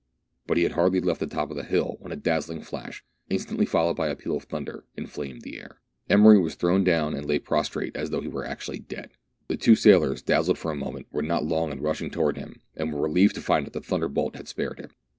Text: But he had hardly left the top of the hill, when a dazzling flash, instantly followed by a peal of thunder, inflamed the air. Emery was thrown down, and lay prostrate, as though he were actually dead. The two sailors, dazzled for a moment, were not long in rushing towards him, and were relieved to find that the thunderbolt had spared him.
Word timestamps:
But 0.47 0.57
he 0.57 0.63
had 0.63 0.71
hardly 0.71 0.99
left 0.99 1.19
the 1.19 1.27
top 1.27 1.51
of 1.51 1.55
the 1.55 1.63
hill, 1.63 1.97
when 1.99 2.11
a 2.11 2.15
dazzling 2.15 2.61
flash, 2.63 3.05
instantly 3.29 3.67
followed 3.67 3.93
by 3.95 4.07
a 4.07 4.15
peal 4.15 4.35
of 4.35 4.45
thunder, 4.45 4.83
inflamed 4.97 5.43
the 5.43 5.59
air. 5.59 5.79
Emery 6.09 6.39
was 6.39 6.55
thrown 6.55 6.83
down, 6.83 7.13
and 7.13 7.23
lay 7.27 7.37
prostrate, 7.37 7.95
as 7.95 8.09
though 8.09 8.21
he 8.21 8.27
were 8.27 8.43
actually 8.43 8.79
dead. 8.79 9.11
The 9.47 9.57
two 9.57 9.75
sailors, 9.75 10.23
dazzled 10.23 10.57
for 10.57 10.71
a 10.71 10.75
moment, 10.75 11.05
were 11.11 11.21
not 11.21 11.45
long 11.45 11.71
in 11.71 11.81
rushing 11.83 12.09
towards 12.09 12.39
him, 12.39 12.61
and 12.75 12.91
were 12.91 12.99
relieved 12.99 13.35
to 13.35 13.41
find 13.41 13.63
that 13.67 13.73
the 13.73 13.79
thunderbolt 13.81 14.35
had 14.35 14.47
spared 14.47 14.79
him. 14.79 14.89